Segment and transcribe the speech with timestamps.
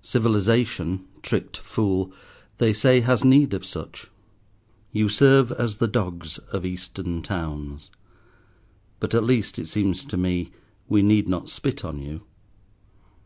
[0.00, 2.10] Civilization, tricked fool,
[2.56, 4.06] they say has need of such.
[4.92, 7.90] You serve as the dogs of Eastern towns.
[8.98, 10.52] But at least, it seems to me,
[10.88, 12.22] we need not spit on you.